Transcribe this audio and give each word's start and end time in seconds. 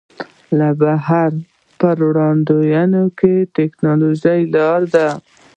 له 0.57 0.69
بهره 0.81 1.23
پر 1.79 1.97
واردېدونکې 2.15 3.33
ټکنالوژۍ 3.57 4.39
ولاړ 4.49 4.79
دی. 4.93 5.07